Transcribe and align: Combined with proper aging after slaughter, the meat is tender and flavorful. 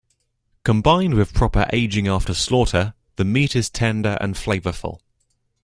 Combined 0.63 1.13
with 1.13 1.31
proper 1.31 1.67
aging 1.71 2.07
after 2.07 2.33
slaughter, 2.33 2.95
the 3.17 3.23
meat 3.23 3.55
is 3.55 3.69
tender 3.69 4.17
and 4.19 4.33
flavorful. 4.33 4.99